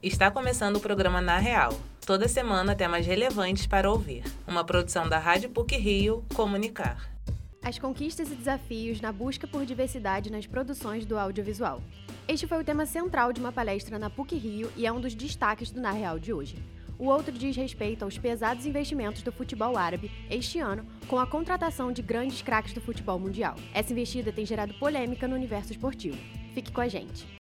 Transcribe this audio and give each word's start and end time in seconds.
Está 0.00 0.30
começando 0.30 0.76
o 0.76 0.80
programa 0.80 1.20
Na 1.20 1.38
Real. 1.38 1.72
Toda 2.06 2.28
semana 2.28 2.76
temas 2.76 3.04
relevantes 3.04 3.66
para 3.66 3.90
ouvir. 3.90 4.22
Uma 4.46 4.62
produção 4.62 5.08
da 5.08 5.18
Rádio 5.18 5.50
PUC 5.50 5.76
Rio 5.76 6.24
Comunicar. 6.36 7.10
As 7.60 7.80
conquistas 7.80 8.30
e 8.30 8.36
desafios 8.36 9.00
na 9.00 9.10
busca 9.10 9.48
por 9.48 9.66
diversidade 9.66 10.30
nas 10.30 10.46
produções 10.46 11.04
do 11.04 11.18
audiovisual. 11.18 11.82
Este 12.28 12.46
foi 12.46 12.60
o 12.60 12.64
tema 12.64 12.86
central 12.86 13.32
de 13.32 13.40
uma 13.40 13.50
palestra 13.50 13.98
na 13.98 14.08
PUC 14.08 14.36
Rio 14.36 14.70
e 14.76 14.86
é 14.86 14.92
um 14.92 15.00
dos 15.00 15.16
destaques 15.16 15.72
do 15.72 15.80
Na 15.80 15.90
Real 15.90 16.16
de 16.16 16.32
hoje. 16.32 16.62
O 16.96 17.06
outro 17.06 17.32
diz 17.32 17.56
respeito 17.56 18.04
aos 18.04 18.16
pesados 18.16 18.66
investimentos 18.66 19.22
do 19.22 19.32
futebol 19.32 19.76
árabe 19.76 20.12
este 20.30 20.60
ano, 20.60 20.86
com 21.08 21.18
a 21.18 21.26
contratação 21.26 21.90
de 21.90 22.02
grandes 22.02 22.40
craques 22.40 22.72
do 22.72 22.80
futebol 22.80 23.18
mundial. 23.18 23.56
Essa 23.74 23.90
investida 23.90 24.32
tem 24.32 24.46
gerado 24.46 24.74
polêmica 24.74 25.26
no 25.26 25.34
universo 25.34 25.72
esportivo. 25.72 26.16
Fique 26.54 26.70
com 26.70 26.80
a 26.80 26.88
gente. 26.88 27.37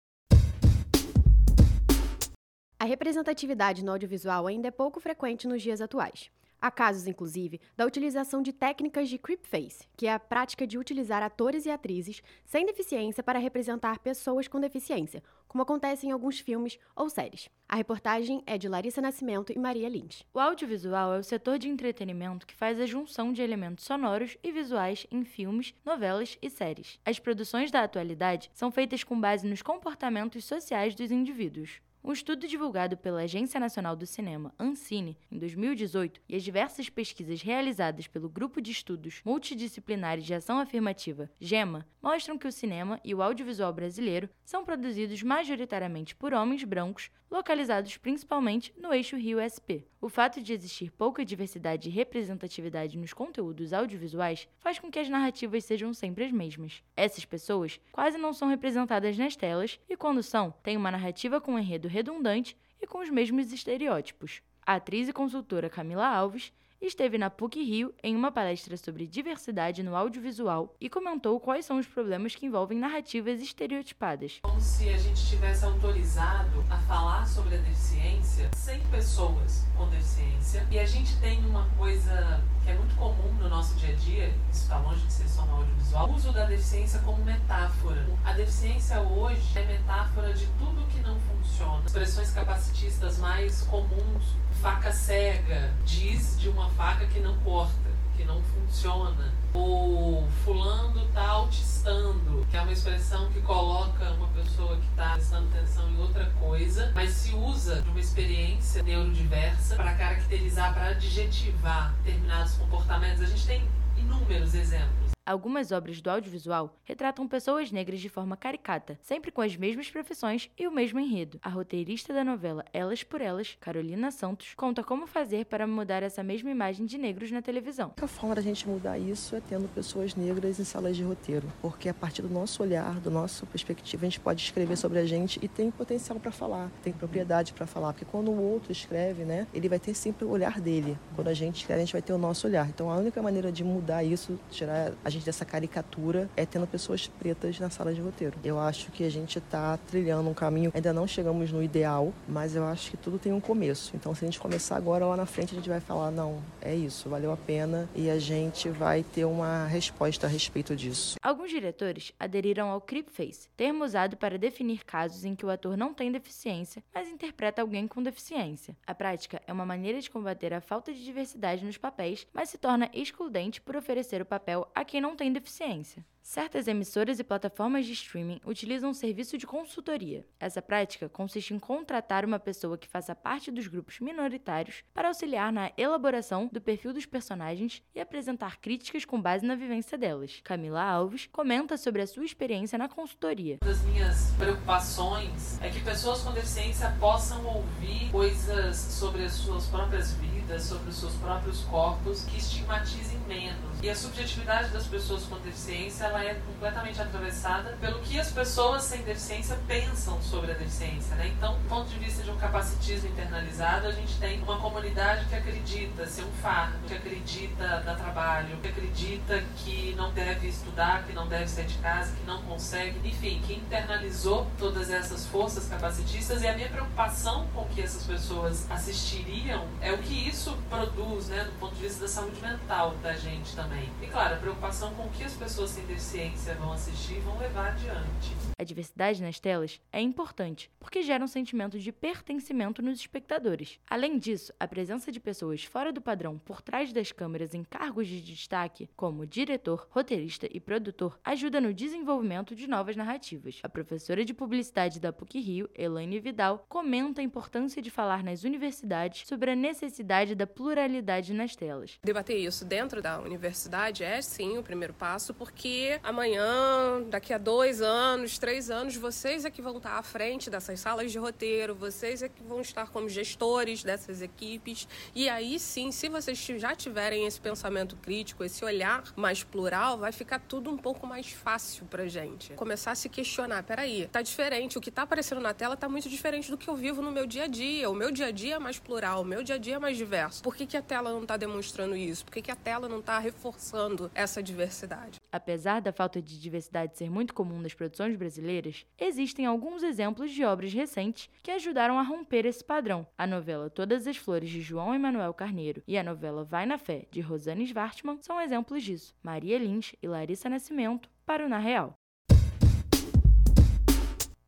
Representatividade 2.88 3.84
no 3.84 3.92
audiovisual 3.92 4.48
ainda 4.48 4.70
é 4.70 4.72
pouco 4.72 5.02
frequente 5.02 5.46
nos 5.46 5.62
dias 5.62 5.82
atuais. 5.82 6.32
Há 6.60 6.72
casos, 6.72 7.06
inclusive, 7.06 7.60
da 7.76 7.86
utilização 7.86 8.42
de 8.42 8.54
técnicas 8.54 9.10
de 9.10 9.18
creepface, 9.18 9.86
que 9.98 10.08
é 10.08 10.14
a 10.14 10.18
prática 10.18 10.66
de 10.66 10.78
utilizar 10.78 11.22
atores 11.22 11.66
e 11.66 11.70
atrizes 11.70 12.24
sem 12.46 12.66
deficiência 12.66 13.22
para 13.22 13.40
representar 13.40 14.00
pessoas 14.00 14.48
com 14.48 14.60
deficiência, 14.60 15.22
como 15.50 15.62
acontece 15.64 16.08
em 16.08 16.12
alguns 16.12 16.40
filmes 16.40 16.80
ou 16.96 17.10
séries. 17.10 17.50
A 17.68 17.76
reportagem 17.76 18.42
é 18.46 18.58
de 18.58 18.70
Larissa 18.70 19.02
Nascimento 19.02 19.52
e 19.52 19.60
Maria 19.60 19.90
Lins. 19.90 20.24
O 20.34 20.40
audiovisual 20.40 21.14
é 21.14 21.20
o 21.20 21.24
setor 21.24 21.60
de 21.60 21.68
entretenimento 21.68 22.48
que 22.48 22.56
faz 22.56 22.80
a 22.80 22.86
junção 22.86 23.34
de 23.34 23.42
elementos 23.42 23.84
sonoros 23.84 24.38
e 24.42 24.50
visuais 24.50 25.06
em 25.12 25.26
filmes, 25.26 25.76
novelas 25.86 26.38
e 26.42 26.50
séries. 26.50 27.00
As 27.06 27.20
produções 27.20 27.70
da 27.70 27.84
atualidade 27.84 28.50
são 28.54 28.72
feitas 28.72 29.04
com 29.04 29.20
base 29.20 29.46
nos 29.46 29.62
comportamentos 29.62 30.46
sociais 30.46 30.96
dos 30.96 31.12
indivíduos. 31.12 31.82
Um 32.08 32.14
estudo 32.14 32.48
divulgado 32.48 32.96
pela 32.96 33.24
Agência 33.24 33.60
Nacional 33.60 33.94
do 33.94 34.06
Cinema, 34.06 34.54
Ancine, 34.58 35.18
em 35.30 35.38
2018, 35.38 36.22
e 36.30 36.38
as 36.38 36.44
diversas 36.44 36.88
pesquisas 36.88 37.42
realizadas 37.42 38.08
pelo 38.08 38.30
Grupo 38.30 38.62
de 38.62 38.72
Estudos 38.72 39.22
Multidisciplinares 39.26 40.24
de 40.24 40.34
Ação 40.34 40.58
Afirmativa, 40.58 41.30
GEMA, 41.38 41.86
mostram 42.02 42.38
que 42.38 42.48
o 42.48 42.52
cinema 42.52 42.98
e 43.04 43.14
o 43.14 43.22
audiovisual 43.22 43.74
brasileiro 43.74 44.30
são 44.46 44.64
produzidos 44.64 45.22
majoritariamente 45.22 46.16
por 46.16 46.34
homens 46.34 46.64
brancos, 46.64 47.12
localizados 47.30 47.98
principalmente 47.98 48.74
no 48.78 48.94
eixo 48.94 49.18
Rio-SP. 49.18 49.86
O 50.08 50.10
fato 50.10 50.42
de 50.42 50.54
existir 50.54 50.90
pouca 50.90 51.26
diversidade 51.26 51.90
e 51.90 51.92
representatividade 51.92 52.98
nos 52.98 53.12
conteúdos 53.12 53.74
audiovisuais 53.74 54.48
faz 54.58 54.80
com 54.80 54.90
que 54.90 55.00
as 55.00 55.10
narrativas 55.10 55.66
sejam 55.66 55.94
sempre 55.94 56.24
as 56.24 56.32
mesmas. 56.32 56.82
Essas 56.96 57.26
pessoas 57.26 57.78
quase 57.92 58.18
não 58.18 58.32
são 58.32 58.48
representadas 58.48 59.18
nas 59.18 59.36
telas 59.36 59.78
e, 59.90 59.98
quando 59.98 60.24
são, 60.24 60.52
têm 60.64 60.78
uma 60.78 60.92
narrativa 60.92 61.42
com 61.42 61.56
um 61.56 61.60
enredo 61.60 61.90
redundante 61.90 62.56
e 62.82 62.88
com 62.88 63.00
os 63.00 63.10
mesmos 63.10 63.52
estereótipos. 63.52 64.42
A 64.66 64.76
atriz 64.76 65.10
e 65.10 65.12
consultora 65.12 65.70
Camila 65.70 66.08
Alves 66.08 66.54
esteve 66.82 67.18
na 67.18 67.30
PUC 67.30 67.64
Rio 67.64 67.94
em 68.04 68.16
uma 68.16 68.32
palestra 68.32 68.78
sobre 68.78 69.08
diversidade 69.08 69.82
no 69.84 69.96
audiovisual 69.96 70.76
e 70.80 70.90
comentou 70.90 71.40
quais 71.40 71.66
são 71.66 71.78
os 71.80 71.88
problemas 71.88 72.36
que 72.36 72.46
envolvem 72.46 72.78
narrativas 72.78 73.42
estereotipadas. 73.42 74.40
Como 74.44 74.62
se 74.62 74.90
a 74.90 74.98
gente 74.98 75.28
tivesse 75.28 75.66
autorizado 75.66 76.64
a 76.70 76.78
falar 76.80 77.26
sobre 77.28 77.56
a 77.56 77.58
deficiência 77.60 78.50
sem 78.56 78.80
pessoas 78.88 79.66
com 79.76 79.88
deficiência. 79.90 80.66
E 80.70 80.80
a 80.80 80.86
gente 80.86 81.20
tem 81.20 81.40
uma 81.46 81.68
coisa 81.78 82.44
que 82.64 82.70
é 82.70 82.76
muito 82.76 82.96
comum 82.96 83.34
no 83.40 83.50
nosso 83.50 83.76
dia 83.76 83.94
a 83.94 83.96
dia, 83.96 84.28
isso 84.52 84.64
está 84.64 84.78
longe 84.80 85.06
de 85.06 85.14
ser 85.14 85.28
só 85.28 85.46
no 85.46 85.56
audiovisual, 85.58 86.10
o 86.10 86.16
uso 86.16 86.32
da 86.34 86.46
deficiência 86.68 87.00
como 87.00 87.24
metáfora. 87.24 88.06
A 88.26 88.34
deficiência 88.34 89.00
hoje 89.00 89.42
é 89.56 89.64
metáfora 89.64 90.34
de 90.34 90.46
tudo 90.60 90.86
que 90.90 91.00
não 91.00 91.18
funciona. 91.22 91.82
Expressões 91.86 92.32
capacitistas 92.32 93.18
mais 93.20 93.62
comuns 93.62 94.36
faca 94.62 94.92
cega, 94.92 95.74
diz 95.86 96.38
de 96.38 96.50
uma 96.50 96.70
faca 96.72 97.06
que 97.06 97.22
não 97.22 97.38
corta, 97.38 97.90
que 98.18 98.26
não 98.26 98.42
funciona. 98.44 99.32
O 99.54 100.28
fulano 100.44 101.08
tá 101.14 101.26
autistando, 101.26 102.46
que 102.52 102.58
é 102.58 102.62
uma 102.62 102.74
expressão 102.74 103.32
que 103.32 103.40
coloca 103.40 104.12
uma 104.12 104.28
pessoa 104.28 104.76
que 104.76 104.88
está 104.88 105.14
prestando 105.14 105.48
atenção 105.56 105.90
em 105.90 106.02
outra 106.02 106.26
coisa, 106.32 106.92
mas 106.94 107.12
se 107.12 107.34
usa 107.34 107.82
de 107.82 107.90
uma 107.90 108.00
experiência 108.02 108.84
neurodiversa 108.84 109.78
para 109.78 109.94
caracterizar, 109.94 110.74
para 110.74 110.90
adjetivar 110.90 111.94
determinados 112.04 112.56
comportamentos. 112.56 113.22
A 113.22 113.26
gente 113.26 113.48
tem 113.48 113.66
inúmeros 113.96 114.54
exemplos. 114.54 115.07
Algumas 115.28 115.74
obras 115.74 116.00
do 116.00 116.10
audiovisual 116.10 116.74
retratam 116.86 117.28
pessoas 117.28 117.70
negras 117.70 118.00
de 118.00 118.08
forma 118.08 118.38
caricata, 118.38 118.98
sempre 119.02 119.30
com 119.30 119.42
as 119.42 119.58
mesmas 119.58 119.92
profissões 119.92 120.50
e 120.58 120.66
o 120.66 120.72
mesmo 120.72 121.02
enredo. 121.02 121.38
A 121.44 121.50
roteirista 121.50 122.14
da 122.14 122.24
novela 122.24 122.64
Elas 122.72 123.04
por 123.04 123.20
Elas, 123.20 123.58
Carolina 123.60 124.10
Santos, 124.10 124.54
conta 124.56 124.86
como 124.86 125.06
fazer 125.06 125.46
para 125.48 125.68
mudar 125.68 126.02
essa 126.02 126.24
mesma 126.24 126.50
imagem 126.50 126.86
de 126.86 126.98
negros 126.98 127.30
na 127.30 127.42
televisão. 127.42 127.92
A 128.02 128.08
forma 128.08 128.36
da 128.36 128.42
gente 128.42 128.66
mudar 128.70 128.98
isso 128.98 129.36
é 129.36 129.42
tendo 129.42 129.68
pessoas 129.68 130.16
negras 130.16 130.62
em 130.62 130.64
salas 130.64 130.96
de 130.96 131.04
roteiro, 131.04 131.52
porque 131.62 131.90
a 131.90 131.94
partir 131.94 132.22
do 132.22 132.30
nosso 132.30 132.64
olhar, 132.64 132.98
do 133.02 133.12
nosso 133.12 133.46
perspectiva, 133.48 134.06
a 134.06 134.10
gente 134.10 134.22
pode 134.22 134.42
escrever 134.42 134.78
sobre 134.78 135.00
a 135.00 135.06
gente 135.06 135.40
e 135.44 135.50
tem 135.50 135.70
potencial 135.70 136.18
para 136.22 136.32
falar, 136.32 136.72
tem 136.82 136.94
propriedade 136.94 137.52
para 137.52 137.68
falar, 137.68 137.92
porque 137.92 138.06
quando 138.06 138.32
o 138.32 138.42
outro 138.42 138.72
escreve, 138.72 139.26
né, 139.26 139.46
ele 139.54 139.68
vai 139.68 139.78
ter 139.78 139.94
sempre 139.94 140.24
o 140.24 140.30
olhar 140.30 140.62
dele. 140.62 140.98
Quando 141.16 141.28
a 141.28 141.34
gente 141.34 141.58
escreve, 141.58 141.82
a 141.82 141.84
gente 141.84 141.92
vai 141.92 142.02
ter 142.02 142.14
o 142.14 142.18
nosso 142.18 142.48
olhar. 142.48 142.70
Então 142.70 142.90
a 142.90 142.96
única 142.96 143.22
maneira 143.22 143.52
de 143.52 143.66
mudar 143.66 144.06
isso, 144.06 144.40
tirar 144.50 144.94
a 145.04 145.10
gente 145.10 145.17
gente 145.18 145.26
dessa 145.26 145.46
caricatura 145.46 146.30
é 146.36 146.46
tendo 146.46 146.68
pessoas 146.68 147.08
pretas 147.08 147.60
na 147.60 147.70
sala 147.70 147.94
de 147.94 148.02
roteiro. 148.02 148.38
Eu 148.44 148.60
acho 148.60 148.92
que 148.92 149.04
a 149.04 149.10
gente 149.10 149.40
está 149.40 149.78
trilhando 149.78 150.30
um 150.30 150.34
caminho, 150.34 150.72
ainda 150.74 150.94
não 150.94 151.08
chegamos 151.08 151.52
no 151.52 151.62
ideal, 151.62 152.14
mas 152.28 152.56
eu 152.56 152.64
acho 152.64 152.92
que 152.92 152.98
tudo 152.98 153.20
tem 153.20 153.34
um 153.34 153.42
começo. 153.42 153.96
Então, 153.96 154.14
se 154.14 154.24
a 154.24 154.28
gente 154.28 154.40
começar 154.40 154.78
agora, 154.78 155.06
lá 155.06 155.18
na 155.18 155.26
frente, 155.26 155.54
a 155.54 155.56
gente 155.56 155.70
vai 155.70 155.80
falar: 155.80 156.12
não, 156.12 156.42
é 156.62 156.74
isso, 156.74 157.10
valeu 157.10 157.32
a 157.32 157.38
pena 157.38 157.90
e 157.96 158.10
a 158.10 158.20
gente 158.20 158.70
vai 158.70 159.04
ter 159.04 159.26
uma 159.26 159.66
resposta 159.66 160.28
a 160.28 160.30
respeito 160.30 160.76
disso. 160.76 161.18
Alguns 161.22 161.50
diretores 161.50 162.14
aderiram 162.20 162.70
ao 162.70 162.80
creepface, 162.80 163.50
termo 163.58 163.84
usado 163.84 164.16
para 164.18 164.38
definir 164.38 164.86
casos 164.86 165.26
em 165.26 165.36
que 165.36 165.46
o 165.46 165.50
ator 165.50 165.76
não 165.76 165.94
tem 165.94 166.12
deficiência, 166.12 166.84
mas 166.94 167.10
interpreta 167.10 167.62
alguém 167.62 167.88
com 167.88 168.04
deficiência. 168.04 168.76
A 168.86 168.94
prática 168.94 169.42
é 169.48 169.54
uma 169.54 169.66
maneira 169.66 170.00
de 170.00 170.10
combater 170.10 170.54
a 170.54 170.62
falta 170.62 170.94
de 170.94 171.04
diversidade 171.04 171.66
nos 171.66 171.78
papéis, 171.78 172.28
mas 172.34 172.50
se 172.50 172.58
torna 172.58 172.90
excludente 172.94 173.62
por 173.62 173.76
oferecer 173.76 174.22
o 174.22 174.26
papel 174.26 174.68
a 174.76 174.86
quem 174.86 175.02
não 175.02 175.07
não 175.08 175.16
tem 175.16 175.32
deficiência. 175.32 176.06
Certas 176.30 176.68
emissoras 176.68 177.20
e 177.20 177.24
plataformas 177.24 177.86
de 177.86 177.94
streaming 177.94 178.42
utilizam 178.46 178.90
um 178.90 178.94
serviço 178.94 179.38
de 179.38 179.48
consultoria. 179.48 180.26
Essa 180.38 180.62
prática 180.62 181.08
consiste 181.08 181.54
em 181.54 181.58
contratar 181.58 182.26
uma 182.26 182.38
pessoa 182.38 182.78
que 182.78 182.86
faça 182.86 183.16
parte 183.16 183.50
dos 183.50 183.66
grupos 183.68 184.02
minoritários 184.02 184.84
para 184.94 185.08
auxiliar 185.08 185.54
na 185.54 185.72
elaboração 185.78 186.50
do 186.52 186.60
perfil 186.60 186.92
dos 186.92 187.06
personagens 187.06 187.82
e 187.96 188.02
apresentar 188.02 188.60
críticas 188.60 189.06
com 189.06 189.22
base 189.22 189.46
na 189.46 189.56
vivência 189.56 189.98
delas. 189.98 190.42
Camila 190.44 190.82
Alves 190.82 191.30
comenta 191.32 191.78
sobre 191.78 192.02
a 192.02 192.08
sua 192.08 192.26
experiência 192.26 192.78
na 192.78 192.90
consultoria. 192.90 193.60
Uma 193.62 193.72
das 193.72 193.82
minhas 193.86 194.32
preocupações 194.32 195.58
é 195.62 195.70
que 195.70 195.82
pessoas 195.82 196.24
com 196.24 196.34
deficiência 196.34 196.94
possam 197.00 197.42
ouvir 197.46 198.12
coisas 198.12 198.76
sobre 198.76 199.24
as 199.24 199.32
suas 199.32 199.66
próprias 199.68 200.12
vidas, 200.16 200.64
sobre 200.64 200.90
os 200.90 200.98
seus 200.98 201.14
próprios 201.16 201.62
corpos, 201.62 202.26
que 202.26 202.38
estigmatizem 202.38 203.18
menos. 203.20 203.82
E 203.82 203.90
a 203.90 203.96
subjetividade 203.96 204.74
das 204.74 204.88
pessoas 204.88 205.24
com 205.24 205.40
deficiência 205.40 206.17
ela 206.18 206.32
é 206.32 206.34
completamente 206.34 207.00
atravessada 207.00 207.78
pelo 207.80 208.00
que 208.00 208.20
as 208.20 208.32
pessoas 208.32 208.84
sem 208.84 209.02
deficiência 209.04 209.58
pensam 209.68 210.20
sobre 210.22 210.52
a 210.52 210.56
deficiência. 210.56 211.16
Né? 211.16 211.32
Então, 211.38 211.54
do 211.60 211.70
ponto 211.70 211.88
de 211.90 212.00
vista 212.00 212.24
de 212.24 212.32
um 212.32 212.38
capacitismo 212.38 213.10
internalizado, 213.10 213.88
a 213.88 213.92
gente 213.92 214.18
tem 214.18 214.42
uma 214.42 214.58
comunidade 214.58 215.26
que 215.26 215.36
acredita 215.36 216.06
ser 216.08 216.24
um 216.24 216.32
fardo, 216.42 216.78
que 216.88 216.94
acredita 216.94 217.82
dar 217.86 217.96
trabalho, 217.96 218.58
que 218.58 218.68
acredita 218.68 219.44
que 219.58 219.94
não 219.96 220.12
deve 220.12 220.48
estudar, 220.48 221.04
que 221.04 221.14
não 221.14 221.28
deve 221.28 221.48
sair 221.48 221.68
de 221.68 221.78
casa, 221.78 222.16
que 222.16 222.26
não 222.26 222.42
consegue, 222.44 223.08
enfim, 223.08 223.42
que 223.46 223.54
internalizou 223.54 224.48
todas 224.58 224.90
essas 224.90 225.28
forças 225.28 225.68
capacitistas. 225.68 226.42
E 226.42 226.48
a 226.48 226.54
minha 226.54 226.70
preocupação 226.70 227.48
com 227.54 227.66
que 227.66 227.82
essas 227.82 228.04
pessoas 228.04 228.70
assistiriam 228.72 229.68
é 229.82 229.92
o 229.92 229.98
que 230.00 230.28
isso 230.28 230.58
produz, 230.70 231.28
né, 231.28 231.44
do 231.44 231.52
ponto 231.60 231.76
de 231.76 231.82
vista 231.82 232.02
da 232.02 232.08
saúde 232.08 232.42
mental 232.42 232.96
da 233.04 233.14
gente 233.14 233.56
também. 233.56 233.90
E 234.02 234.08
claro, 234.08 234.36
a 234.36 234.38
preocupação 234.38 234.94
com 234.96 235.08
que 235.10 235.24
as 235.24 235.34
pessoas 235.34 235.70
sem 235.70 235.86
deficiência 235.86 236.07
ciência 236.08 236.56
vão 236.56 236.72
assistir 236.72 237.18
e 237.18 237.20
vão 237.20 237.38
levar 237.38 237.74
adiante. 237.74 238.34
A 238.58 238.64
diversidade 238.64 239.22
nas 239.22 239.42
telas 239.42 239.82
é 239.92 240.00
importante, 240.00 240.72
porque 240.80 241.04
gera 241.04 241.24
um 241.24 241.28
sentimento 241.28 241.78
de 241.78 241.92
pertencimento 241.92 242.82
nos 242.82 242.98
espectadores. 242.98 243.78
Além 243.90 244.18
disso, 244.18 244.54
a 244.58 244.66
presença 244.66 245.12
de 245.12 245.20
pessoas 245.20 245.66
fora 245.66 245.92
do 245.92 246.00
padrão 246.00 246.40
por 246.40 246.62
trás 246.62 246.94
das 246.94 247.12
câmeras 247.12 247.54
em 247.54 247.62
cargos 247.62 248.08
de 248.08 248.22
destaque, 248.22 248.90
como 248.96 249.28
diretor, 249.28 249.86
roteirista 249.92 250.48
e 250.50 250.62
produtor, 250.62 251.20
ajuda 251.26 251.60
no 251.60 251.74
desenvolvimento 251.74 252.56
de 252.56 252.68
novas 252.68 252.96
narrativas. 252.96 253.60
A 253.62 253.68
professora 253.68 254.24
de 254.24 254.34
publicidade 254.34 255.02
da 255.02 255.12
PUC 255.12 255.40
Rio, 255.40 255.70
Elaine 255.76 256.22
Vidal, 256.22 256.66
comenta 256.70 257.20
a 257.20 257.24
importância 257.24 257.82
de 257.82 257.92
falar 257.92 258.24
nas 258.24 258.46
universidades 258.46 259.28
sobre 259.28 259.52
a 259.52 259.56
necessidade 259.56 260.36
da 260.36 260.48
pluralidade 260.48 261.34
nas 261.34 261.54
telas. 261.54 262.00
Debater 262.02 262.40
isso 262.40 262.64
dentro 262.64 263.02
da 263.02 263.20
universidade 263.20 264.06
é 264.06 264.22
sim 264.22 264.58
o 264.58 264.64
primeiro 264.64 264.94
passo, 264.94 265.34
porque 265.34 265.87
amanhã, 266.04 267.02
daqui 267.10 267.34
a 267.34 267.38
dois 267.38 267.82
anos, 267.82 268.38
três 268.38 268.70
anos, 268.70 268.96
vocês 268.96 269.46
é 269.46 269.50
que 269.50 269.62
vão 269.62 269.78
estar 269.78 269.98
à 269.98 270.04
frente 270.04 270.50
dessas 270.50 270.80
salas 270.80 271.12
de 271.12 271.18
roteiro, 271.18 271.76
vocês 271.76 272.22
é 272.22 272.30
que 272.30 272.44
vão 272.44 272.62
estar 272.62 272.90
como 272.90 273.10
gestores 273.10 273.84
dessas 273.84 274.22
equipes. 274.22 274.88
E 275.16 275.30
aí 275.30 275.60
sim, 275.60 275.92
se 275.92 276.10
vocês 276.10 276.38
já 276.38 276.76
tiverem 276.76 277.26
esse 277.26 277.40
pensamento 277.40 277.96
crítico, 277.98 278.44
esse 278.44 278.64
olhar 278.64 279.04
mais 279.16 279.44
plural, 279.44 279.98
vai 279.98 280.12
ficar 280.12 280.40
tudo 280.40 280.70
um 280.70 280.78
pouco 280.78 281.06
mais 281.08 281.32
fácil 281.32 281.86
pra 281.86 282.08
gente. 282.08 282.54
Começar 282.54 282.92
a 282.92 282.96
se 282.96 283.10
questionar, 283.10 283.64
peraí, 283.64 284.08
tá 284.12 284.22
diferente, 284.22 284.78
o 284.78 284.82
que 284.82 284.92
tá 284.92 285.04
aparecendo 285.04 285.42
na 285.42 285.54
tela 285.54 285.78
tá 285.78 285.90
muito 285.90 286.10
diferente 286.10 286.50
do 286.50 286.58
que 286.58 286.68
eu 286.68 286.76
vivo 286.76 287.02
no 287.02 287.12
meu 287.12 287.26
dia 287.26 287.44
a 287.44 287.48
dia. 287.48 287.90
O 287.90 287.94
meu 287.94 288.12
dia 288.12 288.28
a 288.28 288.32
dia 288.32 288.56
é 288.56 288.60
mais 288.60 288.80
plural, 288.80 289.22
o 289.22 289.26
meu 289.26 289.44
dia 289.44 289.56
a 289.56 289.58
dia 289.58 289.76
é 289.76 289.80
mais 289.80 289.98
diverso. 289.98 290.44
Por 290.44 290.56
que, 290.56 290.66
que 290.66 290.78
a 290.78 290.82
tela 290.82 291.12
não 291.12 291.26
tá 291.26 291.38
demonstrando 291.38 291.96
isso? 291.96 292.26
Por 292.26 292.34
que, 292.34 292.42
que 292.42 292.52
a 292.52 292.56
tela 292.56 292.88
não 292.88 293.02
tá 293.02 293.20
reforçando 293.20 294.12
essa 294.14 294.42
diversidade? 294.42 295.20
Apesar 295.32 295.77
da 295.80 295.92
falta 295.92 296.22
de 296.22 296.40
diversidade 296.40 296.98
ser 296.98 297.10
muito 297.10 297.34
comum 297.34 297.60
nas 297.60 297.74
produções 297.74 298.16
brasileiras, 298.16 298.86
existem 298.98 299.46
alguns 299.46 299.84
exemplos 299.84 300.32
de 300.32 300.44
obras 300.44 300.74
recentes 300.74 301.30
que 301.44 301.52
ajudaram 301.52 302.00
a 302.00 302.04
romper 302.04 302.46
esse 302.46 302.64
padrão. 302.64 303.06
A 303.18 303.28
novela 303.28 303.70
Todas 303.70 304.08
as 304.08 304.18
Flores 304.18 304.50
de 304.50 304.62
João 304.62 304.94
Emanuel 304.94 305.34
Carneiro 305.34 305.84
e 305.88 305.98
a 305.98 306.04
novela 306.04 306.44
Vai 306.44 306.66
na 306.66 306.78
Fé 306.78 307.06
de 307.12 307.22
Rosane 307.22 307.66
Svartman 307.66 308.20
são 308.22 308.42
exemplos 308.42 308.84
disso. 308.84 309.16
Maria 309.22 309.58
Lins 309.58 309.94
e 310.02 310.08
Larissa 310.08 310.50
Nascimento 310.50 311.10
para 311.26 311.46
o 311.46 311.50
Na 311.50 311.58
Real. 311.58 311.98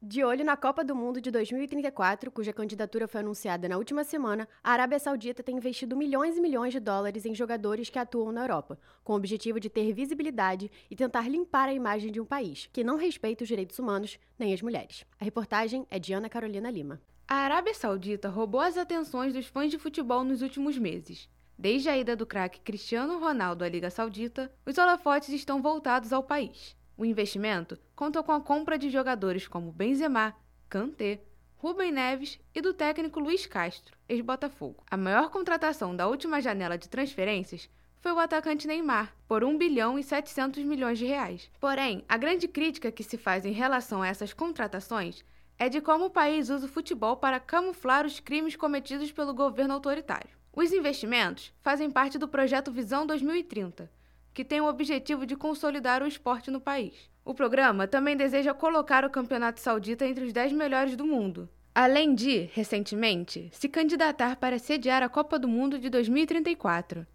De 0.09 0.23
olho 0.23 0.43
na 0.43 0.57
Copa 0.57 0.83
do 0.83 0.95
Mundo 0.95 1.21
de 1.21 1.29
2034, 1.29 2.31
cuja 2.31 2.51
candidatura 2.51 3.07
foi 3.07 3.21
anunciada 3.21 3.69
na 3.69 3.77
última 3.77 4.03
semana, 4.03 4.49
a 4.63 4.71
Arábia 4.71 4.97
Saudita 4.97 5.43
tem 5.43 5.57
investido 5.57 5.95
milhões 5.95 6.35
e 6.35 6.41
milhões 6.41 6.73
de 6.73 6.79
dólares 6.79 7.27
em 7.27 7.35
jogadores 7.35 7.91
que 7.91 7.99
atuam 7.99 8.31
na 8.31 8.41
Europa, 8.41 8.79
com 9.03 9.13
o 9.13 9.15
objetivo 9.15 9.59
de 9.59 9.69
ter 9.69 9.93
visibilidade 9.93 10.71
e 10.89 10.95
tentar 10.95 11.29
limpar 11.29 11.69
a 11.69 11.73
imagem 11.75 12.11
de 12.11 12.19
um 12.19 12.25
país 12.25 12.67
que 12.73 12.83
não 12.83 12.97
respeita 12.97 13.43
os 13.43 13.47
direitos 13.47 13.77
humanos 13.77 14.17
nem 14.39 14.51
as 14.51 14.63
mulheres. 14.63 15.05
A 15.19 15.23
reportagem 15.23 15.85
é 15.91 15.99
de 15.99 16.11
Ana 16.11 16.27
Carolina 16.27 16.71
Lima. 16.71 16.99
A 17.27 17.35
Arábia 17.35 17.75
Saudita 17.75 18.29
roubou 18.29 18.61
as 18.61 18.77
atenções 18.79 19.31
dos 19.31 19.45
fãs 19.45 19.69
de 19.69 19.77
futebol 19.77 20.23
nos 20.23 20.41
últimos 20.41 20.75
meses. 20.75 21.29
Desde 21.55 21.87
a 21.87 21.95
ida 21.95 22.15
do 22.15 22.25
craque 22.25 22.61
Cristiano 22.61 23.19
Ronaldo 23.19 23.63
à 23.63 23.69
Liga 23.69 23.91
Saudita, 23.91 24.51
os 24.65 24.75
holofotes 24.75 25.29
estão 25.29 25.61
voltados 25.61 26.11
ao 26.11 26.23
país. 26.23 26.78
O 26.99 27.05
investimento 27.05 27.79
conta 27.95 28.21
com 28.21 28.33
a 28.33 28.41
compra 28.41 28.77
de 28.77 28.89
jogadores 28.89 29.47
como 29.47 29.71
Benzema, 29.71 30.35
Kanté, 30.67 31.21
Rubem 31.55 31.93
Neves 31.93 32.37
e 32.53 32.59
do 32.59 32.73
técnico 32.73 33.21
Luiz 33.21 33.45
Castro, 33.45 33.97
ex-Botafogo. 34.09 34.83
A 34.91 34.97
maior 34.97 35.29
contratação 35.29 35.95
da 35.95 36.09
última 36.09 36.41
janela 36.41 36.77
de 36.77 36.89
transferências 36.89 37.69
foi 38.01 38.11
o 38.11 38.19
atacante 38.19 38.67
Neymar, 38.67 39.15
por 39.29 39.45
1 39.45 39.57
bilhão 39.57 39.97
e 39.97 40.03
700 40.03 40.61
milhões 40.65 40.99
de 40.99 41.05
reais. 41.05 41.49
Porém, 41.57 42.03
a 42.09 42.17
grande 42.17 42.49
crítica 42.49 42.91
que 42.91 43.01
se 43.01 43.17
faz 43.17 43.45
em 43.45 43.53
relação 43.53 44.01
a 44.01 44.07
essas 44.09 44.33
contratações 44.33 45.23
é 45.57 45.69
de 45.69 45.79
como 45.79 46.07
o 46.07 46.11
país 46.11 46.49
usa 46.49 46.65
o 46.65 46.69
futebol 46.69 47.15
para 47.15 47.39
camuflar 47.39 48.05
os 48.05 48.19
crimes 48.19 48.57
cometidos 48.57 49.09
pelo 49.09 49.33
governo 49.33 49.73
autoritário. 49.73 50.37
Os 50.53 50.73
investimentos 50.73 51.53
fazem 51.61 51.89
parte 51.89 52.17
do 52.17 52.27
projeto 52.27 52.73
Visão 52.73 53.07
2030, 53.07 53.89
que 54.33 54.45
tem 54.45 54.61
o 54.61 54.67
objetivo 54.67 55.25
de 55.25 55.35
consolidar 55.35 56.01
o 56.01 56.07
esporte 56.07 56.51
no 56.51 56.61
país. 56.61 57.09
O 57.25 57.33
programa 57.33 57.87
também 57.87 58.15
deseja 58.15 58.53
colocar 58.53 59.05
o 59.05 59.09
Campeonato 59.09 59.59
Saudita 59.59 60.05
entre 60.05 60.23
os 60.23 60.33
10 60.33 60.53
melhores 60.53 60.95
do 60.95 61.05
mundo, 61.05 61.49
além 61.75 62.15
de, 62.15 62.49
recentemente, 62.53 63.49
se 63.53 63.69
candidatar 63.69 64.35
para 64.37 64.57
sediar 64.57 65.03
a 65.03 65.09
Copa 65.09 65.37
do 65.37 65.47
Mundo 65.47 65.77
de 65.77 65.89
2034. 65.89 67.05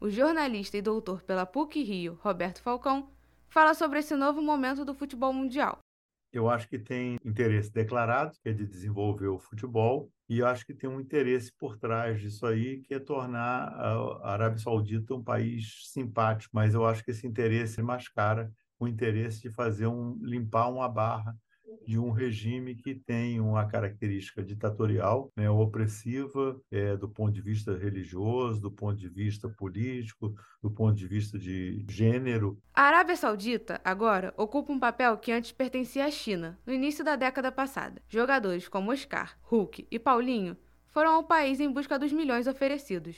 O 0.00 0.10
jornalista 0.10 0.76
e 0.76 0.82
doutor 0.82 1.22
pela 1.22 1.46
PUC 1.46 1.82
Rio, 1.82 2.18
Roberto 2.22 2.60
Falcão, 2.60 3.08
fala 3.48 3.74
sobre 3.74 4.00
esse 4.00 4.14
novo 4.16 4.42
momento 4.42 4.84
do 4.84 4.92
futebol 4.92 5.32
mundial. 5.32 5.78
Eu 6.34 6.50
acho 6.50 6.68
que 6.68 6.78
tem 6.78 7.16
interesse 7.24 7.72
declarado, 7.72 8.36
que 8.42 8.48
é 8.48 8.52
de 8.52 8.66
desenvolver 8.66 9.28
o 9.28 9.38
futebol, 9.38 10.10
e 10.28 10.40
eu 10.40 10.46
acho 10.48 10.66
que 10.66 10.74
tem 10.74 10.90
um 10.90 11.00
interesse 11.00 11.52
por 11.56 11.76
trás 11.78 12.20
disso 12.20 12.44
aí, 12.44 12.80
que 12.80 12.94
é 12.94 12.98
tornar 12.98 13.68
a 13.68 14.32
Arábia 14.32 14.58
Saudita 14.58 15.14
um 15.14 15.22
país 15.22 15.90
simpático. 15.92 16.50
Mas 16.52 16.74
eu 16.74 16.84
acho 16.84 17.04
que 17.04 17.12
esse 17.12 17.24
interesse 17.24 17.80
mascara 17.80 18.50
o 18.80 18.88
interesse 18.88 19.40
de 19.42 19.50
fazer 19.50 19.86
um 19.86 20.18
limpar 20.20 20.68
uma 20.68 20.88
barra 20.88 21.36
de 21.84 21.98
um 21.98 22.10
regime 22.10 22.74
que 22.74 22.94
tem 22.94 23.40
uma 23.40 23.66
característica 23.66 24.42
ditatorial, 24.42 25.30
né, 25.36 25.48
opressiva, 25.50 26.60
é, 26.70 26.96
do 26.96 27.08
ponto 27.08 27.32
de 27.32 27.40
vista 27.40 27.76
religioso, 27.76 28.60
do 28.60 28.70
ponto 28.70 28.96
de 28.96 29.08
vista 29.08 29.48
político, 29.48 30.34
do 30.62 30.70
ponto 30.70 30.94
de 30.94 31.06
vista 31.06 31.38
de 31.38 31.84
gênero. 31.88 32.58
A 32.74 32.82
Arábia 32.82 33.16
Saudita, 33.16 33.80
agora, 33.84 34.32
ocupa 34.36 34.72
um 34.72 34.78
papel 34.78 35.16
que 35.18 35.32
antes 35.32 35.52
pertencia 35.52 36.04
à 36.04 36.10
China, 36.10 36.58
no 36.66 36.72
início 36.72 37.04
da 37.04 37.16
década 37.16 37.52
passada. 37.52 38.02
Jogadores 38.08 38.68
como 38.68 38.92
Oscar, 38.92 39.38
Hulk 39.42 39.86
e 39.90 39.98
Paulinho 39.98 40.56
foram 40.90 41.14
ao 41.14 41.24
país 41.24 41.60
em 41.60 41.70
busca 41.70 41.98
dos 41.98 42.12
milhões 42.12 42.46
oferecidos. 42.46 43.16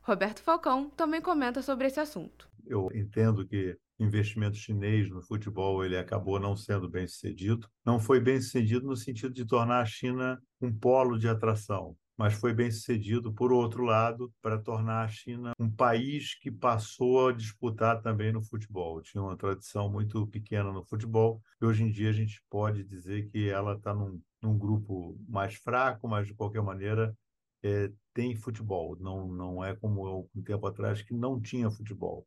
Roberto 0.00 0.40
Falcão 0.40 0.88
também 0.90 1.20
comenta 1.20 1.60
sobre 1.60 1.88
esse 1.88 1.98
assunto. 1.98 2.48
Eu 2.64 2.88
entendo 2.94 3.44
que 3.46 3.76
investimento 3.98 4.56
chinês 4.56 5.08
no 5.10 5.22
futebol 5.22 5.84
ele 5.84 5.96
acabou 5.96 6.38
não 6.38 6.56
sendo 6.56 6.88
bem 6.88 7.06
sucedido. 7.06 7.68
Não 7.84 7.98
foi 7.98 8.20
bem 8.20 8.40
sucedido 8.40 8.86
no 8.86 8.96
sentido 8.96 9.32
de 9.32 9.44
tornar 9.44 9.80
a 9.80 9.86
China 9.86 10.40
um 10.60 10.72
polo 10.72 11.18
de 11.18 11.28
atração, 11.28 11.96
mas 12.16 12.34
foi 12.34 12.54
bem 12.54 12.70
sucedido, 12.70 13.32
por 13.32 13.52
outro 13.52 13.84
lado, 13.84 14.32
para 14.40 14.58
tornar 14.58 15.04
a 15.04 15.08
China 15.08 15.52
um 15.58 15.70
país 15.70 16.34
que 16.38 16.50
passou 16.50 17.28
a 17.28 17.32
disputar 17.32 18.00
também 18.00 18.32
no 18.32 18.42
futebol. 18.42 19.02
Tinha 19.02 19.22
uma 19.22 19.36
tradição 19.36 19.90
muito 19.90 20.26
pequena 20.26 20.72
no 20.72 20.84
futebol, 20.84 21.42
e 21.60 21.66
hoje 21.66 21.84
em 21.84 21.90
dia 21.90 22.10
a 22.10 22.14
gente 22.14 22.42
pode 22.48 22.84
dizer 22.84 23.28
que 23.30 23.48
ela 23.48 23.74
está 23.74 23.94
num, 23.94 24.20
num 24.42 24.58
grupo 24.58 25.18
mais 25.28 25.54
fraco, 25.54 26.08
mas 26.08 26.26
de 26.26 26.34
qualquer 26.34 26.62
maneira 26.62 27.14
é, 27.62 27.90
tem 28.14 28.34
futebol. 28.34 28.96
Não, 28.98 29.28
não 29.28 29.64
é 29.64 29.74
como 29.76 30.28
um 30.34 30.42
tempo 30.42 30.66
atrás 30.66 31.02
que 31.02 31.12
não 31.12 31.40
tinha 31.40 31.70
futebol. 31.70 32.26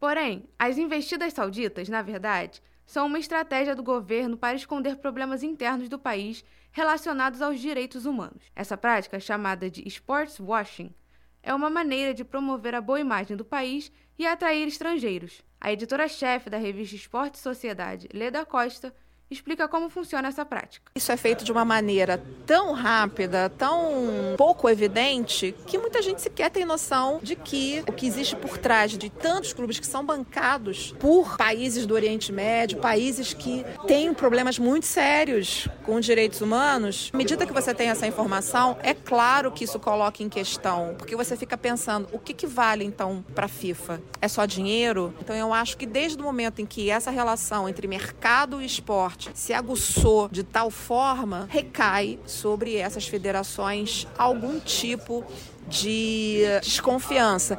Porém, 0.00 0.48
as 0.58 0.78
investidas 0.78 1.34
sauditas, 1.34 1.86
na 1.90 2.00
verdade, 2.00 2.62
são 2.86 3.06
uma 3.06 3.18
estratégia 3.18 3.76
do 3.76 3.82
governo 3.82 4.34
para 4.34 4.56
esconder 4.56 4.96
problemas 4.96 5.42
internos 5.42 5.90
do 5.90 5.98
país 5.98 6.42
relacionados 6.72 7.42
aos 7.42 7.60
direitos 7.60 8.06
humanos. 8.06 8.50
Essa 8.56 8.78
prática, 8.78 9.20
chamada 9.20 9.70
de 9.70 9.86
sports 9.86 10.40
washing, 10.40 10.94
é 11.42 11.54
uma 11.54 11.68
maneira 11.68 12.14
de 12.14 12.24
promover 12.24 12.74
a 12.74 12.80
boa 12.80 12.98
imagem 12.98 13.36
do 13.36 13.44
país 13.44 13.92
e 14.18 14.26
atrair 14.26 14.66
estrangeiros. 14.66 15.42
A 15.60 15.70
editora-chefe 15.70 16.48
da 16.48 16.56
revista 16.56 16.96
Esporte 16.96 17.34
e 17.34 17.38
Sociedade, 17.38 18.08
Leda 18.14 18.46
Costa, 18.46 18.94
explica 19.30 19.68
como 19.68 19.88
funciona 19.88 20.28
essa 20.28 20.44
prática. 20.44 20.90
Isso 20.94 21.12
é 21.12 21.16
feito 21.16 21.44
de 21.44 21.52
uma 21.52 21.64
maneira 21.64 22.22
tão 22.46 22.72
rápida, 22.72 23.48
tão 23.48 24.34
pouco 24.36 24.68
evidente, 24.68 25.54
que 25.66 25.78
muita 25.78 26.02
gente 26.02 26.20
sequer 26.20 26.50
tem 26.50 26.64
noção 26.64 27.20
de 27.22 27.36
que 27.36 27.82
o 27.86 27.92
que 27.92 28.06
existe 28.06 28.34
por 28.34 28.58
trás 28.58 28.92
de 28.92 29.08
tantos 29.10 29.52
clubes 29.52 29.78
que 29.78 29.86
são 29.86 30.04
bancados 30.04 30.92
por 30.98 31.36
países 31.36 31.86
do 31.86 31.94
Oriente 31.94 32.32
Médio, 32.32 32.78
países 32.78 33.32
que 33.32 33.64
têm 33.86 34.12
problemas 34.12 34.58
muito 34.58 34.86
sérios 34.86 35.68
com 35.90 35.98
direitos 35.98 36.40
humanos. 36.40 37.10
À 37.12 37.16
medida 37.16 37.44
que 37.44 37.52
você 37.52 37.74
tem 37.74 37.88
essa 37.88 38.06
informação, 38.06 38.78
é 38.80 38.94
claro 38.94 39.50
que 39.50 39.64
isso 39.64 39.80
coloca 39.80 40.22
em 40.22 40.28
questão, 40.28 40.94
porque 40.96 41.16
você 41.16 41.36
fica 41.36 41.58
pensando, 41.58 42.08
o 42.12 42.18
que, 42.20 42.32
que 42.32 42.46
vale 42.46 42.84
então 42.84 43.24
para 43.34 43.46
a 43.46 43.48
FIFA? 43.48 44.00
É 44.22 44.28
só 44.28 44.46
dinheiro? 44.46 45.12
Então 45.20 45.34
eu 45.34 45.52
acho 45.52 45.76
que 45.76 45.86
desde 45.86 46.16
o 46.20 46.22
momento 46.22 46.62
em 46.62 46.66
que 46.66 46.90
essa 46.90 47.10
relação 47.10 47.68
entre 47.68 47.88
mercado 47.88 48.62
e 48.62 48.64
esporte 48.64 49.32
se 49.34 49.52
aguçou 49.52 50.28
de 50.28 50.44
tal 50.44 50.70
forma, 50.70 51.48
recai 51.50 52.20
sobre 52.24 52.76
essas 52.76 53.08
federações 53.08 54.06
algum 54.16 54.60
tipo 54.60 55.24
de 55.66 56.42
desconfiança. 56.62 57.58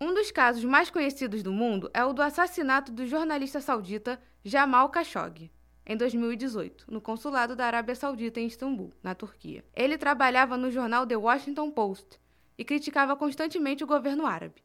Um 0.00 0.14
dos 0.14 0.30
casos 0.30 0.62
mais 0.62 0.88
conhecidos 0.88 1.42
do 1.42 1.52
mundo 1.52 1.90
é 1.92 2.04
o 2.04 2.12
do 2.12 2.22
assassinato 2.22 2.92
do 2.92 3.08
jornalista 3.08 3.60
saudita 3.60 4.20
Jamal 4.44 4.88
Khashoggi, 4.88 5.50
em 5.84 5.96
2018, 5.96 6.86
no 6.88 7.00
consulado 7.00 7.56
da 7.56 7.66
Arábia 7.66 7.94
Saudita 7.94 8.40
em 8.40 8.46
Istambul, 8.46 8.92
na 9.02 9.14
Turquia. 9.14 9.64
Ele 9.74 9.98
trabalhava 9.98 10.56
no 10.56 10.70
jornal 10.70 11.06
The 11.06 11.16
Washington 11.16 11.70
Post 11.70 12.20
e 12.56 12.64
criticava 12.64 13.16
constantemente 13.16 13.82
o 13.82 13.86
governo 13.86 14.26
árabe. 14.26 14.62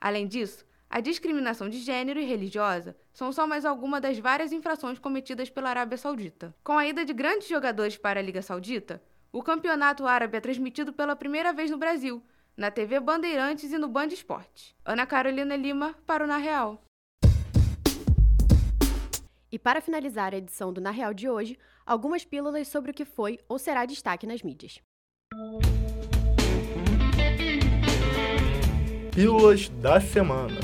Além 0.00 0.26
disso, 0.26 0.64
a 0.88 1.00
discriminação 1.00 1.68
de 1.68 1.78
gênero 1.78 2.20
e 2.20 2.24
religiosa 2.24 2.94
são 3.12 3.32
só 3.32 3.46
mais 3.46 3.64
alguma 3.64 4.00
das 4.00 4.18
várias 4.18 4.52
infrações 4.52 4.98
cometidas 4.98 5.48
pela 5.48 5.70
Arábia 5.70 5.96
Saudita. 5.96 6.54
Com 6.62 6.76
a 6.76 6.86
ida 6.86 7.04
de 7.04 7.12
grandes 7.12 7.48
jogadores 7.48 7.96
para 7.96 8.20
a 8.20 8.22
Liga 8.22 8.42
Saudita, 8.42 9.02
o 9.32 9.42
campeonato 9.42 10.06
árabe 10.06 10.36
é 10.36 10.40
transmitido 10.40 10.92
pela 10.92 11.16
primeira 11.16 11.52
vez 11.52 11.70
no 11.70 11.78
Brasil, 11.78 12.22
na 12.54 12.70
TV 12.70 13.00
Bandeirantes 13.00 13.72
e 13.72 13.78
no 13.78 13.88
Band 13.88 14.08
Esporte. 14.08 14.76
Ana 14.84 15.06
Carolina 15.06 15.56
Lima 15.56 15.94
para 16.06 16.24
o 16.24 16.26
Na 16.26 16.36
Real. 16.36 16.84
E 19.52 19.58
para 19.58 19.82
finalizar 19.82 20.32
a 20.32 20.38
edição 20.38 20.72
do 20.72 20.80
Na 20.80 20.90
Real 20.90 21.12
de 21.12 21.28
hoje, 21.28 21.58
algumas 21.84 22.24
pílulas 22.24 22.68
sobre 22.68 22.90
o 22.90 22.94
que 22.94 23.04
foi 23.04 23.38
ou 23.46 23.58
será 23.58 23.84
destaque 23.84 24.26
nas 24.26 24.42
mídias. 24.42 24.80
Pílulas 29.14 29.68
da 29.68 30.00
semana. 30.00 30.58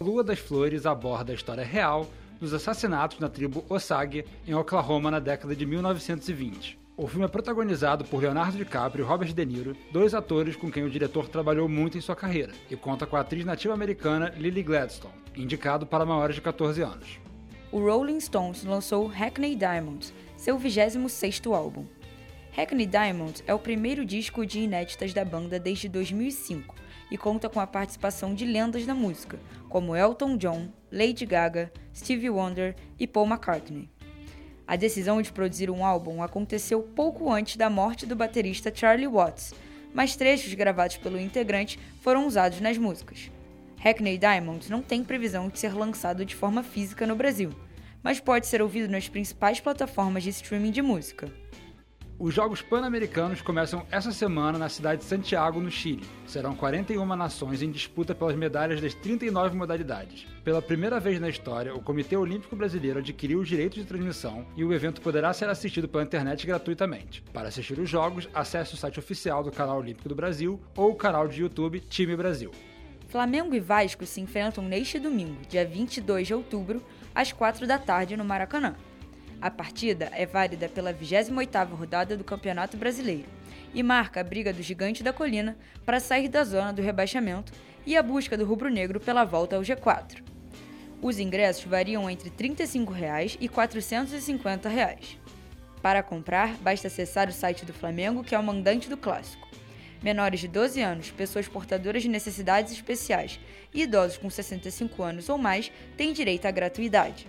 Lua 0.00 0.22
das 0.22 0.38
Flores 0.38 0.86
aborda 0.86 1.32
a 1.32 1.34
história 1.34 1.64
real 1.64 2.06
dos 2.38 2.54
assassinatos 2.54 3.18
na 3.18 3.28
tribo 3.28 3.64
Osage, 3.68 4.24
em 4.46 4.54
Oklahoma, 4.54 5.10
na 5.10 5.18
década 5.18 5.56
de 5.56 5.66
1920. 5.66 6.78
O 6.96 7.08
filme 7.08 7.24
é 7.24 7.28
protagonizado 7.28 8.04
por 8.04 8.22
Leonardo 8.22 8.56
DiCaprio 8.56 9.04
e 9.04 9.08
Robert 9.08 9.32
De 9.32 9.44
Niro, 9.44 9.76
dois 9.90 10.14
atores 10.14 10.54
com 10.54 10.70
quem 10.70 10.84
o 10.84 10.90
diretor 10.90 11.28
trabalhou 11.28 11.68
muito 11.68 11.98
em 11.98 12.00
sua 12.00 12.14
carreira, 12.14 12.52
e 12.70 12.76
conta 12.76 13.06
com 13.06 13.16
a 13.16 13.20
atriz 13.20 13.44
nativa 13.44 13.74
americana 13.74 14.32
Lily 14.36 14.62
Gladstone, 14.62 15.14
indicado 15.34 15.84
para 15.84 16.06
maiores 16.06 16.36
de 16.36 16.42
14 16.42 16.80
anos. 16.80 17.26
O 17.72 17.80
Rolling 17.80 18.20
Stones 18.20 18.62
lançou 18.62 19.06
Hackney 19.06 19.56
Diamonds, 19.56 20.12
seu 20.36 20.56
26º 20.56 21.52
álbum. 21.52 21.84
Hackney 22.52 22.86
Diamonds 22.86 23.42
é 23.44 23.52
o 23.52 23.58
primeiro 23.58 24.04
disco 24.04 24.46
de 24.46 24.60
inéditas 24.60 25.12
da 25.12 25.24
banda 25.24 25.58
desde 25.58 25.88
2005 25.88 26.74
e 27.10 27.18
conta 27.18 27.48
com 27.48 27.58
a 27.58 27.66
participação 27.66 28.34
de 28.34 28.44
lendas 28.44 28.86
da 28.86 28.94
música, 28.94 29.38
como 29.68 29.96
Elton 29.96 30.36
John, 30.36 30.68
Lady 30.92 31.26
Gaga, 31.26 31.72
Stevie 31.92 32.30
Wonder 32.30 32.76
e 33.00 33.06
Paul 33.06 33.26
McCartney. 33.26 33.90
A 34.64 34.76
decisão 34.76 35.20
de 35.20 35.32
produzir 35.32 35.68
um 35.68 35.84
álbum 35.84 36.22
aconteceu 36.22 36.82
pouco 36.82 37.32
antes 37.32 37.56
da 37.56 37.68
morte 37.68 38.06
do 38.06 38.14
baterista 38.14 38.72
Charlie 38.72 39.08
Watts, 39.08 39.52
mas 39.92 40.14
trechos 40.14 40.54
gravados 40.54 40.98
pelo 40.98 41.20
integrante 41.20 41.80
foram 42.00 42.26
usados 42.26 42.60
nas 42.60 42.78
músicas. 42.78 43.30
Hackney 43.78 44.18
Diamonds 44.18 44.68
não 44.68 44.82
tem 44.82 45.04
previsão 45.04 45.48
de 45.48 45.58
ser 45.58 45.74
lançado 45.74 46.24
de 46.24 46.34
forma 46.34 46.62
física 46.62 47.06
no 47.06 47.14
Brasil, 47.14 47.50
mas 48.02 48.20
pode 48.20 48.46
ser 48.46 48.62
ouvido 48.62 48.90
nas 48.90 49.08
principais 49.08 49.60
plataformas 49.60 50.22
de 50.22 50.30
streaming 50.30 50.70
de 50.70 50.82
música. 50.82 51.30
Os 52.18 52.32
Jogos 52.32 52.62
Pan-Americanos 52.62 53.42
começam 53.42 53.86
essa 53.90 54.10
semana 54.10 54.58
na 54.58 54.70
cidade 54.70 55.02
de 55.02 55.06
Santiago, 55.06 55.60
no 55.60 55.70
Chile. 55.70 56.02
Serão 56.26 56.56
41 56.56 57.04
nações 57.14 57.60
em 57.60 57.70
disputa 57.70 58.14
pelas 58.14 58.34
medalhas 58.34 58.80
das 58.80 58.94
39 58.94 59.54
modalidades. 59.54 60.26
Pela 60.42 60.62
primeira 60.62 60.98
vez 60.98 61.20
na 61.20 61.28
história, 61.28 61.74
o 61.74 61.82
Comitê 61.82 62.16
Olímpico 62.16 62.56
Brasileiro 62.56 63.00
adquiriu 63.00 63.40
os 63.40 63.46
direitos 63.46 63.78
de 63.78 63.84
transmissão 63.84 64.46
e 64.56 64.64
o 64.64 64.72
evento 64.72 65.02
poderá 65.02 65.30
ser 65.34 65.50
assistido 65.50 65.86
pela 65.86 66.04
internet 66.04 66.46
gratuitamente. 66.46 67.22
Para 67.34 67.48
assistir 67.48 67.78
os 67.78 67.90
jogos, 67.90 68.26
acesse 68.32 68.72
o 68.72 68.78
site 68.78 68.98
oficial 68.98 69.44
do 69.44 69.52
Canal 69.52 69.78
Olímpico 69.78 70.08
do 70.08 70.14
Brasil 70.14 70.58
ou 70.74 70.92
o 70.92 70.96
canal 70.96 71.28
de 71.28 71.42
YouTube 71.42 71.80
Time 71.80 72.16
Brasil. 72.16 72.50
Flamengo 73.16 73.54
e 73.54 73.60
Vasco 73.60 74.04
se 74.04 74.20
enfrentam 74.20 74.62
neste 74.62 74.98
domingo, 74.98 75.40
dia 75.48 75.64
22 75.64 76.26
de 76.26 76.34
outubro, 76.34 76.84
às 77.14 77.32
4 77.32 77.66
da 77.66 77.78
tarde 77.78 78.14
no 78.14 78.26
Maracanã. 78.26 78.76
A 79.40 79.50
partida 79.50 80.10
é 80.12 80.26
válida 80.26 80.68
pela 80.68 80.92
28ª 80.92 81.70
rodada 81.70 82.14
do 82.14 82.22
Campeonato 82.22 82.76
Brasileiro 82.76 83.24
e 83.72 83.82
marca 83.82 84.20
a 84.20 84.22
briga 84.22 84.52
do 84.52 84.60
Gigante 84.60 85.02
da 85.02 85.14
Colina 85.14 85.56
para 85.82 85.98
sair 85.98 86.28
da 86.28 86.44
zona 86.44 86.74
do 86.74 86.82
rebaixamento 86.82 87.54
e 87.86 87.96
a 87.96 88.02
busca 88.02 88.36
do 88.36 88.44
rubro-negro 88.44 89.00
pela 89.00 89.24
volta 89.24 89.56
ao 89.56 89.62
G4. 89.62 90.22
Os 91.00 91.18
ingressos 91.18 91.64
variam 91.64 92.10
entre 92.10 92.28
35 92.28 92.92
reais 92.92 93.38
e 93.40 93.48
450 93.48 94.68
reais. 94.68 95.18
Para 95.80 96.02
comprar, 96.02 96.54
basta 96.58 96.88
acessar 96.88 97.30
o 97.30 97.32
site 97.32 97.64
do 97.64 97.72
Flamengo, 97.72 98.22
que 98.22 98.34
é 98.34 98.38
o 98.38 98.42
mandante 98.42 98.90
do 98.90 98.96
clássico. 98.98 99.48
Menores 100.02 100.40
de 100.40 100.48
12 100.48 100.80
anos, 100.82 101.10
pessoas 101.10 101.48
portadoras 101.48 102.02
de 102.02 102.08
necessidades 102.08 102.72
especiais 102.72 103.40
e 103.72 103.82
idosos 103.82 104.18
com 104.18 104.28
65 104.28 105.02
anos 105.02 105.28
ou 105.28 105.38
mais 105.38 105.72
têm 105.96 106.12
direito 106.12 106.46
à 106.46 106.50
gratuidade. 106.50 107.26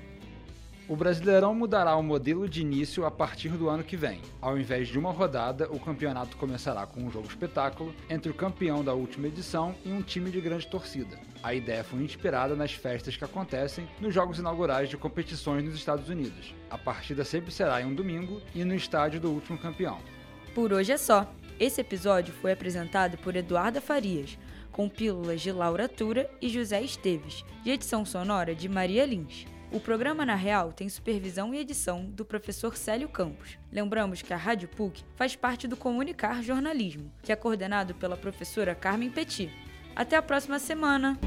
O 0.88 0.96
Brasileirão 0.96 1.54
mudará 1.54 1.98
o 1.98 2.02
modelo 2.02 2.48
de 2.48 2.62
início 2.62 3.06
a 3.06 3.12
partir 3.12 3.50
do 3.50 3.68
ano 3.68 3.84
que 3.84 3.98
vem. 3.98 4.22
Ao 4.42 4.58
invés 4.58 4.88
de 4.88 4.98
uma 4.98 5.12
rodada, 5.12 5.70
o 5.70 5.78
campeonato 5.78 6.38
começará 6.38 6.86
com 6.86 7.02
um 7.02 7.12
jogo 7.12 7.28
espetáculo 7.28 7.94
entre 8.10 8.32
o 8.32 8.34
campeão 8.34 8.82
da 8.86 8.94
última 8.94 9.28
edição 9.28 9.76
e 9.84 9.92
um 9.92 10.02
time 10.02 10.32
de 10.32 10.40
grande 10.40 10.66
torcida. 10.68 11.20
A 11.44 11.54
ideia 11.54 11.84
foi 11.84 12.00
inspirada 12.00 12.56
nas 12.56 12.72
festas 12.72 13.18
que 13.18 13.24
acontecem 13.26 13.86
nos 14.00 14.14
jogos 14.14 14.40
inaugurais 14.40 14.88
de 14.88 14.96
competições 14.96 15.66
nos 15.66 15.76
Estados 15.76 16.08
Unidos. 16.08 16.56
A 16.70 16.78
partida 16.78 17.26
sempre 17.26 17.52
será 17.52 17.82
em 17.82 17.86
um 17.86 17.94
domingo 17.94 18.42
e 18.56 18.64
no 18.64 18.74
estádio 18.74 19.20
do 19.20 19.30
último 19.30 19.58
campeão. 19.58 20.00
Por 20.56 20.72
hoje 20.72 20.94
é 20.94 20.98
só. 20.98 21.30
Esse 21.60 21.82
episódio 21.82 22.34
foi 22.36 22.52
apresentado 22.52 23.18
por 23.18 23.36
Eduarda 23.36 23.82
Farias, 23.82 24.38
com 24.72 24.88
pílulas 24.88 25.42
de 25.42 25.52
Laura 25.52 25.90
Tura 25.90 26.30
e 26.40 26.50
José 26.50 26.82
Esteves, 26.84 27.44
de 27.64 27.72
edição 27.72 28.06
sonora 28.06 28.54
de 28.54 28.70
Maria 28.70 29.06
Lins. 29.06 29.48
O 29.72 29.80
programa 29.80 30.24
Na 30.24 30.36
Real 30.36 30.72
tem 30.72 30.88
supervisão 30.88 31.54
e 31.54 31.58
edição 31.58 32.06
do 32.06 32.24
professor 32.24 32.78
Célio 32.78 33.10
Campos. 33.10 33.58
Lembramos 33.72 34.22
que 34.22 34.34
a 34.34 34.38
Rádio 34.38 34.70
PUC 34.70 35.04
faz 35.16 35.36
parte 35.36 35.68
do 35.68 35.76
Comunicar 35.76 36.44
Jornalismo, 36.44 37.12
que 37.24 37.32
é 37.32 37.36
coordenado 37.36 37.96
pela 37.96 38.16
professora 38.16 38.76
Carmen 38.76 39.10
Petit. 39.10 39.52
Até 39.96 40.16
a 40.16 40.22
próxima 40.22 40.60
semana! 40.60 41.20